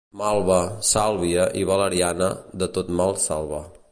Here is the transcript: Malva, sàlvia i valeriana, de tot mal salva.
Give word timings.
Malva, 0.19 0.55
sàlvia 0.91 1.43
i 1.61 1.61
valeriana, 1.73 2.31
de 2.63 2.71
tot 2.79 2.93
mal 3.03 3.17
salva. 3.29 3.63